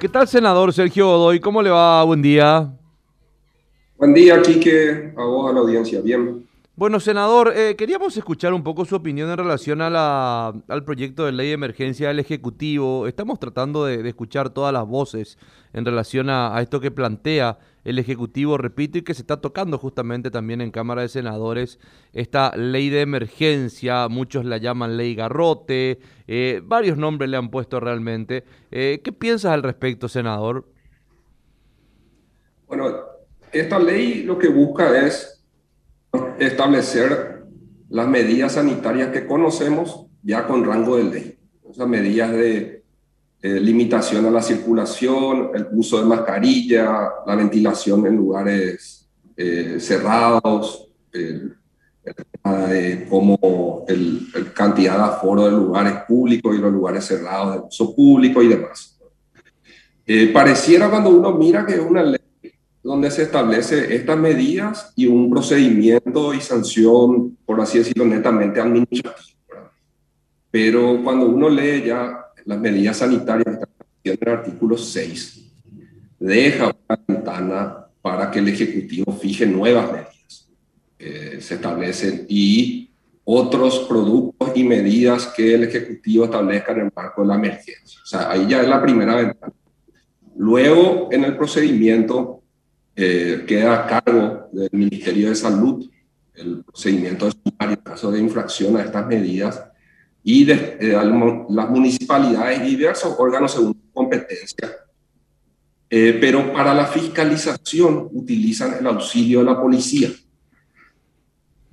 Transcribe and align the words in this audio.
¿Qué 0.00 0.08
tal, 0.08 0.28
senador 0.28 0.72
Sergio 0.72 1.08
Godoy? 1.08 1.40
¿Cómo 1.40 1.60
le 1.60 1.70
va? 1.70 2.04
Buen 2.04 2.22
día. 2.22 2.72
Buen 3.96 4.14
día, 4.14 4.40
Quique, 4.40 5.12
a 5.16 5.24
vos, 5.24 5.50
a 5.50 5.52
la 5.52 5.58
audiencia. 5.58 6.00
Bien. 6.00 6.47
Bueno, 6.78 7.00
senador, 7.00 7.54
eh, 7.56 7.74
queríamos 7.74 8.16
escuchar 8.16 8.54
un 8.54 8.62
poco 8.62 8.84
su 8.84 8.94
opinión 8.94 9.28
en 9.28 9.36
relación 9.36 9.80
al 9.82 10.84
proyecto 10.84 11.26
de 11.26 11.32
ley 11.32 11.48
de 11.48 11.54
emergencia 11.54 12.06
del 12.06 12.20
Ejecutivo. 12.20 13.08
Estamos 13.08 13.40
tratando 13.40 13.84
de, 13.84 14.08
escuchar 14.08 14.50
todas 14.50 14.72
las 14.72 14.86
voces 14.86 15.38
en 15.72 15.84
relación 15.84 16.30
a, 16.30 16.56
esto 16.62 16.78
que 16.78 16.92
plantea 16.92 17.58
el 17.82 17.98
Ejecutivo, 17.98 18.58
repito, 18.58 18.96
y 18.96 19.02
que 19.02 19.12
se 19.12 19.22
está 19.22 19.40
tocando 19.40 19.76
justamente 19.76 20.30
también 20.30 20.60
en 20.60 20.70
Cámara 20.70 21.02
de 21.02 21.08
Senadores, 21.08 21.80
esta 22.12 22.56
ley 22.56 22.90
de 22.90 23.00
emergencia, 23.00 24.06
muchos 24.06 24.44
la 24.44 24.58
llaman 24.58 24.96
ley 24.96 25.16
garrote, 25.16 25.98
eh, 26.28 26.62
varios 26.64 26.96
nombres 26.96 27.28
le 27.28 27.38
han 27.38 27.50
puesto 27.50 27.80
realmente. 27.80 28.44
Eh, 28.70 29.00
¿Qué 29.02 29.10
piensas 29.10 29.50
al 29.50 29.64
respecto, 29.64 30.08
senador? 30.08 30.64
Bueno, 32.68 32.98
esta 33.50 33.80
ley 33.80 34.22
lo 34.22 34.38
que 34.38 34.46
busca 34.46 35.04
es 35.04 35.37
establecer 36.38 37.44
las 37.90 38.08
medidas 38.08 38.52
sanitarias 38.52 39.10
que 39.10 39.26
conocemos 39.26 40.06
ya 40.22 40.46
con 40.46 40.64
rango 40.64 40.96
de 40.96 41.04
ley. 41.04 41.38
Esas 41.70 41.88
medidas 41.88 42.30
de 42.32 42.82
eh, 43.40 43.60
limitación 43.60 44.26
a 44.26 44.30
la 44.30 44.42
circulación, 44.42 45.50
el 45.54 45.68
uso 45.72 45.98
de 45.98 46.04
mascarilla, 46.04 47.08
la 47.26 47.36
ventilación 47.36 48.06
en 48.06 48.16
lugares 48.16 49.08
eh, 49.36 49.76
cerrados, 49.78 50.88
el, 51.12 51.56
como 53.08 53.84
el, 53.86 54.52
cantidad 54.54 54.96
de 54.96 55.04
aforo 55.04 55.44
de 55.44 55.50
lugares 55.52 55.94
públicos 56.06 56.56
y 56.56 56.58
los 56.58 56.72
lugares 56.72 57.04
cerrados 57.04 57.54
de 57.54 57.60
uso 57.68 57.94
público 57.94 58.42
y 58.42 58.48
demás. 58.48 58.98
Eh, 60.06 60.30
pareciera 60.32 60.88
cuando 60.88 61.10
uno 61.10 61.32
mira 61.32 61.66
que 61.66 61.74
es 61.74 61.80
una 61.80 62.02
ley 62.02 62.20
donde 62.82 63.10
se 63.10 63.24
establece 63.24 63.94
estas 63.94 64.18
medidas 64.18 64.92
y 64.96 65.06
un 65.06 65.28
procedimiento 65.28 65.97
y 66.34 66.40
sanción, 66.40 67.36
por 67.44 67.60
así 67.60 67.78
decirlo, 67.78 68.04
netamente 68.04 68.60
administrativo. 68.60 69.38
Pero 70.50 71.02
cuando 71.02 71.26
uno 71.26 71.48
lee 71.48 71.84
ya 71.86 72.26
las 72.44 72.58
medidas 72.58 72.96
sanitarias 72.96 73.58
en 74.04 74.18
el 74.20 74.28
artículo 74.28 74.78
6, 74.78 75.44
deja 76.18 76.66
una 76.66 77.00
ventana 77.06 77.86
para 78.00 78.30
que 78.30 78.38
el 78.38 78.48
Ejecutivo 78.48 79.12
fije 79.12 79.46
nuevas 79.46 79.92
medidas 79.92 80.48
que 80.96 81.40
se 81.40 81.54
establecen 81.54 82.26
y 82.28 82.90
otros 83.24 83.80
productos 83.80 84.52
y 84.54 84.64
medidas 84.64 85.26
que 85.26 85.54
el 85.54 85.64
Ejecutivo 85.64 86.24
establezca 86.24 86.72
en 86.72 86.80
el 86.80 86.92
marco 86.94 87.22
de 87.22 87.28
la 87.28 87.34
emergencia. 87.34 88.00
O 88.02 88.06
sea, 88.06 88.30
ahí 88.30 88.46
ya 88.48 88.62
es 88.62 88.68
la 88.68 88.80
primera 88.80 89.16
ventana. 89.16 89.52
Luego, 90.36 91.08
en 91.12 91.24
el 91.24 91.36
procedimiento, 91.36 92.42
eh, 92.96 93.44
queda 93.46 93.74
a 93.74 93.86
cargo 93.86 94.48
del 94.52 94.70
Ministerio 94.72 95.28
de 95.28 95.34
Salud 95.34 95.88
el 96.38 96.64
procedimiento 96.64 97.26
de 97.26 97.76
caso 97.82 98.10
de 98.10 98.20
infracción 98.20 98.76
a 98.76 98.82
estas 98.82 99.06
medidas 99.06 99.62
y 100.22 100.44
de, 100.44 100.78
eh, 100.80 100.92
las 101.48 101.70
municipalidades 101.70 102.60
y 102.62 102.76
diversos 102.76 103.14
órganos 103.18 103.52
según 103.52 103.80
competencia. 103.92 104.70
Eh, 105.90 106.18
pero 106.20 106.52
para 106.52 106.74
la 106.74 106.86
fiscalización 106.86 108.08
utilizan 108.12 108.74
el 108.78 108.86
auxilio 108.86 109.40
de 109.40 109.44
la 109.44 109.60
policía. 109.60 110.10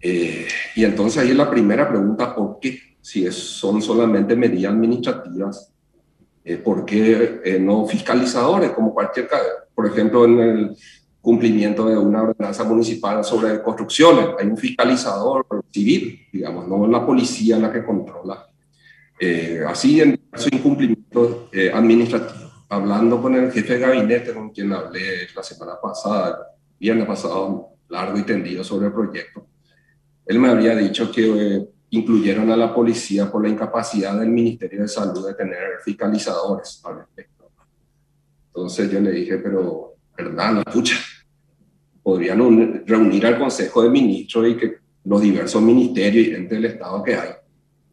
y 0.01 0.83
entonces 0.83 1.23
ahí 1.23 1.31
es 1.31 1.35
la 1.35 1.49
primera 1.49 1.89
pregunta, 1.89 2.35
¿por 2.35 2.59
qué? 2.59 2.97
Si 3.01 3.25
son 3.31 3.81
solamente 3.81 4.35
medidas 4.35 4.71
administrativas, 4.71 5.71
¿por 6.63 6.85
qué 6.85 7.57
no 7.59 7.87
fiscalizadores 7.87 8.69
como 8.69 8.93
cualquier, 8.93 9.27
por 9.73 9.87
ejemplo, 9.87 10.25
en 10.25 10.39
el 10.39 10.77
cumplimiento 11.25 11.87
de 11.89 11.97
una 11.97 12.21
ordenanza 12.21 12.63
municipal 12.63 13.23
sobre 13.23 13.59
construcciones. 13.63 14.27
Hay 14.39 14.45
un 14.45 14.57
fiscalizador 14.57 15.47
civil, 15.71 16.27
digamos, 16.31 16.67
no 16.67 16.85
la 16.85 17.03
policía 17.03 17.57
la 17.57 17.73
que 17.73 17.83
controla. 17.83 18.45
Eh, 19.19 19.63
así 19.67 20.01
en 20.01 20.21
su 20.35 20.49
incumplimiento 20.53 21.49
eh, 21.51 21.71
administrativo. 21.73 22.51
Hablando 22.69 23.19
con 23.19 23.33
el 23.33 23.51
jefe 23.51 23.73
de 23.73 23.79
gabinete 23.79 24.35
con 24.35 24.51
quien 24.51 24.71
hablé 24.71 25.27
la 25.35 25.41
semana 25.41 25.73
pasada, 25.81 26.37
viernes 26.79 27.07
pasado, 27.07 27.69
largo 27.89 28.19
y 28.19 28.23
tendido 28.23 28.63
sobre 28.63 28.87
el 28.87 28.93
proyecto, 28.93 29.47
él 30.27 30.37
me 30.37 30.49
había 30.49 30.75
dicho 30.75 31.11
que 31.11 31.55
eh, 31.55 31.69
incluyeron 31.89 32.51
a 32.51 32.55
la 32.55 32.71
policía 32.71 33.31
por 33.31 33.41
la 33.41 33.49
incapacidad 33.49 34.15
del 34.19 34.29
Ministerio 34.29 34.83
de 34.83 34.87
Salud 34.87 35.25
de 35.25 35.33
tener 35.33 35.79
fiscalizadores 35.83 36.81
al 36.83 36.97
respecto. 36.97 37.49
Entonces 38.47 38.91
yo 38.91 38.99
le 38.99 39.11
dije, 39.11 39.39
pero, 39.39 39.95
no 40.19 40.61
escucha, 40.61 40.97
podrían 42.05 42.83
reunir 42.85 43.25
al 43.25 43.39
Consejo 43.39 43.81
de 43.81 43.89
Ministros 43.89 44.47
y 44.47 44.55
que 44.55 44.75
los 45.05 45.19
diversos 45.19 45.59
ministerios 45.59 46.27
y 46.27 46.31
gente 46.33 46.53
del 46.53 46.65
Estado 46.65 47.01
que 47.01 47.15
hay 47.15 47.29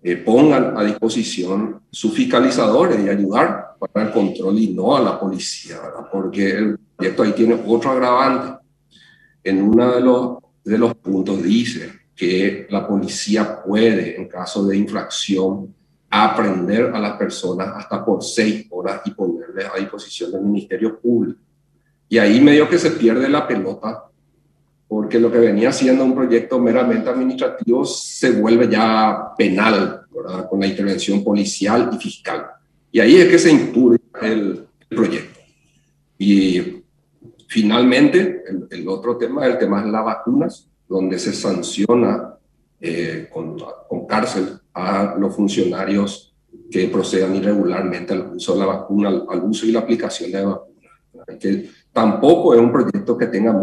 eh, 0.02 0.16
pongan 0.16 0.76
a 0.76 0.84
disposición 0.84 1.80
sus 1.90 2.12
fiscalizadores 2.12 3.02
y 3.02 3.08
ayudar 3.08 3.68
para 3.78 4.08
el 4.08 4.12
control 4.12 4.58
y 4.58 4.74
no 4.74 4.94
a 4.94 5.00
la 5.00 5.18
policía, 5.18 5.80
¿verdad? 5.80 6.10
porque 6.12 6.50
el 6.50 6.78
proyecto 6.94 7.22
ahí 7.22 7.32
tiene 7.32 7.58
otro 7.66 7.90
agravante. 7.90 8.62
En 9.44 9.62
uno 9.62 9.94
de 9.94 10.00
los, 10.02 10.36
de 10.62 10.76
los 10.76 10.94
puntos 10.96 11.42
dice 11.42 11.90
que 12.14 12.66
la 12.68 12.86
policía 12.86 13.62
puede, 13.62 14.20
en 14.20 14.28
caso 14.28 14.66
de 14.66 14.76
infracción, 14.76 15.74
aprender 16.10 16.92
a 16.94 17.00
las 17.00 17.16
personas 17.16 17.68
hasta 17.74 18.04
por 18.04 18.22
seis 18.22 18.66
horas 18.68 19.00
y 19.06 19.12
ponerles 19.12 19.68
a 19.74 19.78
disposición 19.78 20.32
del 20.32 20.42
Ministerio 20.42 21.00
Público. 21.00 21.40
Y 22.12 22.18
ahí 22.18 22.42
medio 22.42 22.68
que 22.68 22.78
se 22.78 22.90
pierde 22.90 23.26
la 23.26 23.48
pelota, 23.48 24.04
porque 24.86 25.18
lo 25.18 25.32
que 25.32 25.38
venía 25.38 25.72
siendo 25.72 26.04
un 26.04 26.14
proyecto 26.14 26.58
meramente 26.58 27.08
administrativo 27.08 27.86
se 27.86 28.32
vuelve 28.32 28.68
ya 28.68 29.32
penal, 29.34 30.02
con 30.50 30.60
la 30.60 30.66
intervención 30.66 31.24
policial 31.24 31.88
y 31.90 31.96
fiscal. 31.96 32.48
Y 32.90 33.00
ahí 33.00 33.16
es 33.16 33.30
que 33.30 33.38
se 33.38 33.50
impide 33.50 33.98
el, 34.20 34.66
proyecto. 34.90 35.40
Y 36.18 36.82
finalmente, 37.48 38.44
el, 38.70 38.86
otro 38.88 39.16
tema, 39.16 39.46
el 39.46 39.56
tema 39.56 39.80
es 39.80 39.86
las 39.86 40.04
vacunas, 40.04 40.68
donde 40.86 41.18
se 41.18 41.32
sanciona 41.32 42.34
eh, 42.78 43.26
con, 43.32 43.56
con 43.88 44.06
cárcel 44.06 44.60
a 44.74 45.16
los 45.18 45.34
funcionarios 45.34 46.34
que 46.70 46.88
procedan 46.88 47.34
irregularmente 47.36 48.12
al 48.12 48.34
uso 48.36 48.52
de 48.52 48.58
la 48.58 48.66
vacuna, 48.66 49.08
al, 49.08 49.44
uso 49.44 49.64
y 49.64 49.72
la 49.72 49.80
aplicación 49.80 50.30
de 50.30 50.42
la 50.42 50.48
vacuna 50.48 50.72
que 51.38 51.68
tampoco 51.92 52.54
es 52.54 52.60
un 52.60 52.72
proyecto 52.72 53.16
que 53.16 53.26
tenga 53.26 53.54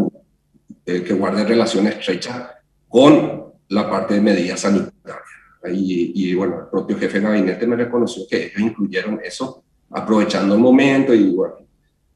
eh, 0.86 1.04
que 1.04 1.14
guarde 1.14 1.44
relaciones 1.46 1.98
estrechas 1.98 2.50
con 2.88 3.46
la 3.70 3.90
parte 3.90 4.16
de 4.16 4.22
medidas 4.22 4.62
sanitarias. 4.62 5.24
Y, 5.72 6.34
bueno, 6.36 6.62
el 6.62 6.68
propio 6.68 6.98
jefe 6.98 7.20
de 7.20 7.26
gabinete 7.26 7.68
me 7.68 7.76
reconoció 7.76 8.24
que 8.30 8.46
ellos 8.46 8.62
incluyeron 8.62 9.20
eso 9.24 9.64
aprovechando 9.92 10.56
el 10.56 10.62
momento 10.62 11.14
y 11.14 11.32
bueno, 11.32 11.56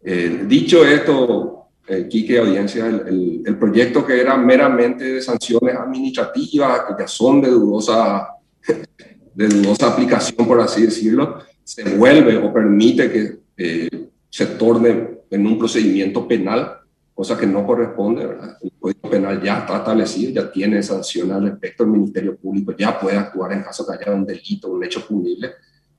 eh, 0.01 0.45
dicho 0.47 0.85
esto, 0.85 1.63
eh, 1.87 2.07
Quique, 2.09 2.37
audiencia, 2.37 2.87
el, 2.87 3.43
el, 3.45 3.57
proyecto 3.57 4.05
que 4.05 4.21
era 4.21 4.37
meramente 4.37 5.03
de 5.03 5.21
sanciones 5.21 5.75
administrativas, 5.75 6.81
que 6.87 7.03
ya 7.03 7.07
son 7.07 7.41
de 7.41 7.49
dudosa, 7.49 8.29
de 9.35 9.47
dudosa 9.47 9.87
aplicación, 9.91 10.47
por 10.47 10.61
así 10.61 10.83
decirlo, 10.83 11.39
se 11.63 11.83
vuelve 11.95 12.37
o 12.37 12.53
permite 12.53 13.11
que 13.11 13.37
eh, 13.57 14.09
se 14.29 14.45
torne 14.45 15.12
en 15.33 15.47
un 15.47 15.57
procedimiento 15.57 16.27
penal, 16.27 16.77
cosa 17.15 17.35
que 17.35 17.47
no 17.47 17.65
corresponde, 17.65 18.23
¿verdad? 18.23 18.55
El 18.61 18.71
Código 18.79 19.09
Penal 19.09 19.41
ya 19.41 19.59
está 19.59 19.77
establecido, 19.77 20.31
ya 20.31 20.51
tiene 20.51 20.83
sanciones 20.83 21.35
al 21.35 21.43
respecto, 21.49 21.83
el 21.83 21.89
Ministerio 21.89 22.37
Público 22.37 22.75
ya 22.77 22.99
puede 22.99 23.17
actuar 23.17 23.51
en 23.53 23.63
caso 23.63 23.83
que 23.85 23.93
haya 23.93 24.15
un 24.15 24.25
delito, 24.25 24.69
un 24.69 24.83
hecho 24.83 25.05
punible, 25.07 25.51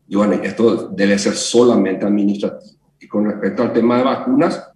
y 0.07 0.15
bueno, 0.15 0.35
esto 0.35 0.89
debe 0.89 1.19
ser 1.19 1.35
solamente 1.35 2.07
administrativo. 2.07 2.79
Y 3.01 3.09
con 3.09 3.25
respecto 3.25 3.63
al 3.63 3.73
tema 3.73 3.99
de 3.99 4.05
vacunas, 4.05 4.69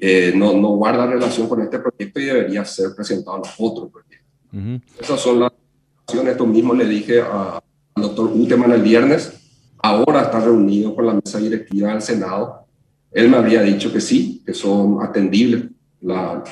eh, 0.00 0.32
no, 0.36 0.52
no 0.52 0.76
guarda 0.76 1.06
relación 1.06 1.48
con 1.48 1.62
este 1.62 1.80
proyecto 1.80 2.20
y 2.20 2.24
debería 2.26 2.64
ser 2.64 2.94
presentado 2.94 3.38
en 3.38 3.50
otro 3.58 3.88
proyecto. 3.88 4.84
Esas 5.00 5.18
son 5.18 5.40
las 5.40 5.50
acciones, 6.06 6.32
esto 6.32 6.46
mismo 6.46 6.72
le 6.72 6.84
dije 6.84 7.20
al 7.20 7.60
doctor 7.96 8.30
Uteman 8.32 8.70
el 8.70 8.82
viernes, 8.82 9.32
ahora 9.82 10.22
está 10.22 10.38
reunido 10.38 10.94
con 10.94 11.06
la 11.06 11.14
mesa 11.14 11.38
directiva 11.38 11.88
del 11.88 12.00
Senado 12.00 12.63
él 13.14 13.28
me 13.28 13.36
había 13.36 13.62
dicho 13.62 13.92
que 13.92 14.00
sí, 14.00 14.42
que 14.44 14.52
son 14.52 14.98
atendibles 15.00 15.66
las 16.00 16.42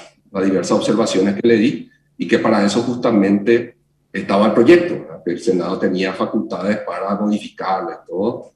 diversas 0.44 0.78
observaciones 0.78 1.34
que 1.34 1.46
le 1.46 1.56
di 1.56 1.90
y 2.16 2.28
que 2.28 2.38
para 2.38 2.64
eso 2.64 2.82
justamente 2.82 3.76
estaba 4.12 4.46
el 4.46 4.52
proyecto, 4.52 5.22
que 5.24 5.32
el 5.32 5.40
Senado 5.40 5.76
tenía 5.78 6.12
facultades 6.12 6.78
para 6.86 7.16
modificarlo 7.16 7.90
y 7.90 8.08
todo. 8.08 8.52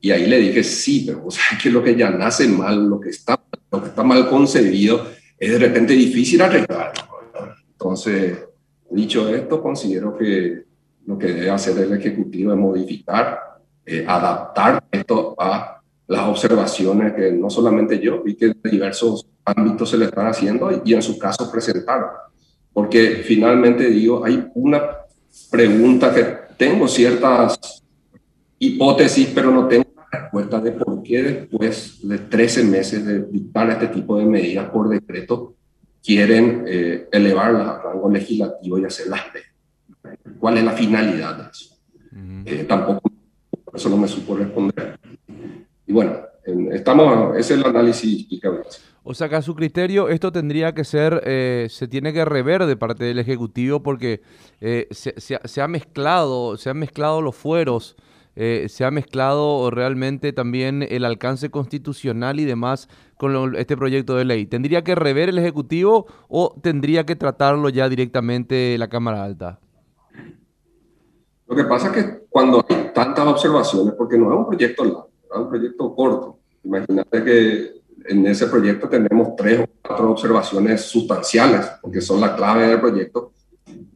Y 0.00 0.10
ahí 0.10 0.26
le 0.26 0.38
dije, 0.38 0.64
sí, 0.64 1.04
pero 1.06 1.26
o 1.26 1.30
sea, 1.30 1.56
que 1.62 1.70
lo 1.70 1.82
que 1.82 1.94
ya 1.94 2.10
nace 2.10 2.48
mal, 2.48 2.88
lo 2.88 2.98
que 2.98 3.10
está, 3.10 3.40
lo 3.70 3.80
que 3.80 3.88
está 3.88 4.02
mal 4.02 4.28
concebido, 4.28 5.06
es 5.38 5.52
de 5.52 5.58
repente 5.58 5.92
difícil 5.92 6.42
arreglar. 6.42 6.92
Entonces, 7.70 8.38
dicho 8.90 9.28
esto, 9.28 9.62
considero 9.62 10.16
que 10.16 10.64
lo 11.06 11.16
que 11.16 11.28
debe 11.28 11.50
hacer 11.50 11.78
el 11.78 11.92
Ejecutivo 11.92 12.52
es 12.52 12.58
modificar, 12.58 13.38
eh, 13.86 14.04
adaptar 14.06 14.82
esto 14.90 15.36
a 15.38 15.82
las 16.06 16.28
observaciones 16.28 17.14
que 17.14 17.32
no 17.32 17.48
solamente 17.48 17.98
yo, 17.98 18.22
vi 18.22 18.34
que 18.34 18.46
en 18.46 18.60
diversos 18.62 19.26
ámbitos 19.44 19.90
se 19.90 19.98
le 19.98 20.06
están 20.06 20.26
haciendo 20.26 20.82
y 20.84 20.94
en 20.94 21.02
su 21.02 21.18
caso 21.18 21.50
presentaron. 21.50 22.10
Porque 22.72 23.22
finalmente 23.24 23.88
digo, 23.88 24.24
hay 24.24 24.46
una 24.54 24.82
pregunta 25.50 26.12
que 26.12 26.24
tengo 26.56 26.88
ciertas 26.88 27.82
hipótesis, 28.58 29.30
pero 29.34 29.50
no 29.50 29.66
tengo 29.66 29.84
la 29.96 30.20
respuesta 30.20 30.60
de 30.60 30.72
por 30.72 31.02
qué 31.02 31.22
después 31.22 32.06
de 32.06 32.18
13 32.18 32.64
meses 32.64 33.04
de 33.06 33.22
dictar 33.24 33.70
este 33.70 33.88
tipo 33.88 34.18
de 34.18 34.26
medidas 34.26 34.68
por 34.70 34.88
decreto 34.88 35.54
quieren 36.02 36.64
eh, 36.66 37.08
elevarlas 37.10 37.66
a 37.66 37.82
rango 37.82 38.10
legislativo 38.10 38.78
y 38.78 38.84
hacerlas. 38.84 39.22
¿Cuál 40.38 40.58
es 40.58 40.64
la 40.64 40.72
finalidad 40.72 41.36
de 41.36 41.50
eso? 41.50 41.76
Eh, 42.44 42.64
tampoco, 42.68 43.10
por 43.64 43.76
eso 43.76 43.88
no 43.88 43.96
me 43.96 44.06
supo 44.06 44.36
responder. 44.36 44.98
Estamos, 46.94 47.36
ese 47.36 47.54
es 47.54 47.60
el 47.60 47.66
análisis 47.66 48.28
o 49.06 49.12
sea 49.12 49.28
que 49.28 49.36
a 49.36 49.42
su 49.42 49.54
criterio 49.54 50.08
esto 50.08 50.32
tendría 50.32 50.72
que 50.72 50.84
ser, 50.84 51.22
eh, 51.26 51.66
se 51.68 51.88
tiene 51.88 52.14
que 52.14 52.24
rever 52.24 52.64
de 52.64 52.76
parte 52.76 53.04
del 53.04 53.18
Ejecutivo 53.18 53.82
porque 53.82 54.22
eh, 54.62 54.88
se, 54.90 55.60
ha 55.60 55.68
mezclado, 55.68 56.56
se 56.56 56.70
han 56.70 56.78
mezclado 56.78 57.20
los 57.20 57.34
fueros, 57.34 57.96
eh, 58.34 58.66
se 58.70 58.84
ha 58.84 58.90
mezclado 58.90 59.70
realmente 59.70 60.32
también 60.32 60.82
el 60.88 61.04
alcance 61.04 61.50
constitucional 61.50 62.40
y 62.40 62.44
demás 62.44 62.88
con 63.18 63.56
este 63.56 63.76
proyecto 63.76 64.16
de 64.16 64.24
ley. 64.24 64.46
¿Tendría 64.46 64.82
que 64.82 64.94
rever 64.94 65.28
el 65.28 65.38
Ejecutivo 65.38 66.06
o 66.28 66.54
tendría 66.62 67.04
que 67.04 67.14
tratarlo 67.14 67.68
ya 67.68 67.90
directamente 67.90 68.78
la 68.78 68.88
Cámara 68.88 69.22
Alta? 69.22 69.60
Lo 71.46 71.54
que 71.54 71.64
pasa 71.64 71.88
es 71.88 71.92
que 71.92 72.26
cuando 72.30 72.64
hay 72.66 72.90
tantas 72.94 73.26
observaciones, 73.26 73.94
porque 73.98 74.16
no 74.16 74.32
es 74.32 74.38
un 74.38 74.46
proyecto 74.46 74.82
largo, 74.82 75.10
es 75.30 75.38
un 75.38 75.48
proyecto 75.50 75.94
corto, 75.94 76.38
imagínate 76.64 77.24
que 77.24 77.74
en 78.06 78.26
ese 78.26 78.46
proyecto 78.46 78.88
tenemos 78.88 79.36
tres 79.36 79.60
o 79.60 79.66
cuatro 79.82 80.10
observaciones 80.10 80.82
sustanciales, 80.82 81.66
porque 81.80 82.00
son 82.00 82.20
la 82.20 82.34
clave 82.34 82.66
del 82.66 82.80
proyecto, 82.80 83.32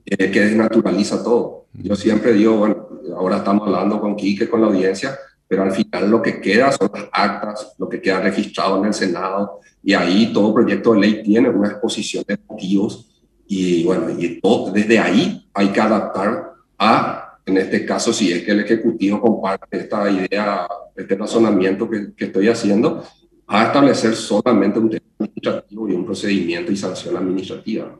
eh, 0.04 0.30
que 0.30 0.40
desnaturaliza 0.40 1.22
todo. 1.22 1.66
Yo 1.74 1.94
siempre 1.94 2.32
digo, 2.32 2.56
bueno, 2.56 2.88
ahora 3.16 3.38
estamos 3.38 3.66
hablando 3.66 4.00
con 4.00 4.16
Quique, 4.16 4.48
con 4.48 4.60
la 4.60 4.68
audiencia, 4.68 5.18
pero 5.46 5.62
al 5.62 5.72
final 5.72 6.10
lo 6.10 6.22
que 6.22 6.40
queda 6.40 6.72
son 6.72 6.90
las 6.92 7.04
actas, 7.12 7.74
lo 7.78 7.88
que 7.88 8.00
queda 8.00 8.20
registrado 8.20 8.78
en 8.78 8.86
el 8.86 8.94
Senado, 8.94 9.60
y 9.82 9.94
ahí 9.94 10.32
todo 10.32 10.54
proyecto 10.54 10.92
de 10.92 11.00
ley 11.00 11.22
tiene 11.22 11.48
una 11.48 11.68
exposición 11.68 12.24
de 12.26 12.38
motivos, 12.48 13.22
y 13.46 13.84
bueno, 13.84 14.10
y 14.10 14.40
todo, 14.40 14.70
desde 14.72 14.98
ahí 14.98 15.48
hay 15.54 15.68
que 15.68 15.80
adaptar 15.80 16.52
a, 16.78 17.27
en 17.50 17.58
este 17.58 17.84
caso, 17.84 18.12
si 18.12 18.32
es 18.32 18.44
que 18.44 18.52
el 18.52 18.60
Ejecutivo 18.60 19.20
comparte 19.20 19.78
esta 19.78 20.10
idea, 20.10 20.66
este 20.94 21.16
razonamiento 21.16 21.88
que, 21.88 22.14
que 22.14 22.26
estoy 22.26 22.48
haciendo, 22.48 23.02
a 23.46 23.64
establecer 23.64 24.14
solamente 24.14 24.78
un 24.78 24.90
tema 24.90 25.06
administrativo 25.18 25.88
y 25.88 25.92
un 25.92 26.04
procedimiento 26.04 26.70
y 26.70 26.76
sanción 26.76 27.16
administrativa. 27.16 27.98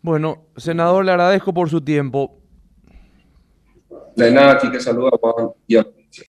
Bueno, 0.00 0.46
senador, 0.56 1.04
le 1.04 1.10
agradezco 1.10 1.52
por 1.52 1.68
su 1.68 1.80
tiempo. 1.80 2.38
De 4.14 4.30
nada, 4.30 4.58
que 4.58 4.78
saluda 4.78 5.10
Juan 5.20 5.50
y 5.66 5.76